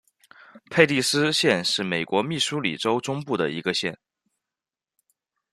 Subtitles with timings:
[0.71, 3.99] 佩蒂斯县是美国密苏里州中部的一个县。